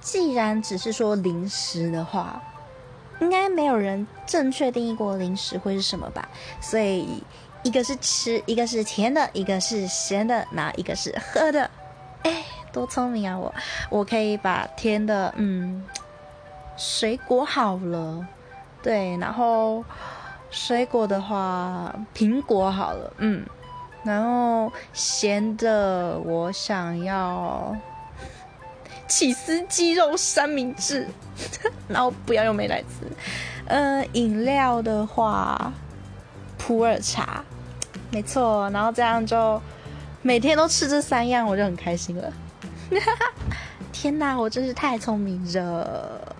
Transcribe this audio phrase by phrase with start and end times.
[0.00, 2.42] 既然只是说零食的话，
[3.20, 6.28] 应该没有人正确定义过零食会是什么吧？
[6.60, 7.22] 所以
[7.62, 11.70] 一个是吃，一个是甜的，一个是咸的，那一个是喝的。
[12.22, 13.38] 哎，多聪明啊！
[13.38, 13.54] 我
[13.90, 15.84] 我可以把甜的，嗯，
[16.76, 18.26] 水果好了，
[18.82, 19.84] 对，然后
[20.50, 23.44] 水果的话，苹果好了，嗯，
[24.02, 27.76] 然后咸的，我想要。
[29.10, 31.06] 起司鸡肉三明治，
[31.88, 33.06] 然后不要用美奶滋。
[33.66, 35.72] 嗯，饮料的话，
[36.56, 37.44] 普洱茶，
[38.10, 38.70] 没错。
[38.70, 39.60] 然后这样就
[40.22, 42.32] 每天都吃这三样，我就很开心了。
[43.92, 46.36] 天哪，我真是太聪明了。